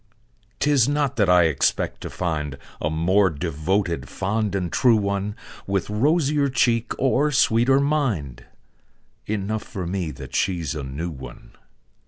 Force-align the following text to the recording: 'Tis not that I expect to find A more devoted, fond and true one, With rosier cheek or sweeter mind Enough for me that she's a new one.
'Tis 0.59 0.89
not 0.89 1.15
that 1.15 1.29
I 1.29 1.43
expect 1.43 2.01
to 2.01 2.09
find 2.09 2.57
A 2.81 2.89
more 2.89 3.29
devoted, 3.29 4.09
fond 4.09 4.55
and 4.55 4.73
true 4.73 4.95
one, 4.95 5.35
With 5.67 5.91
rosier 5.91 6.49
cheek 6.49 6.91
or 6.97 7.31
sweeter 7.31 7.79
mind 7.79 8.45
Enough 9.27 9.61
for 9.63 9.85
me 9.85 10.09
that 10.09 10.35
she's 10.35 10.73
a 10.73 10.81
new 10.81 11.11
one. 11.11 11.51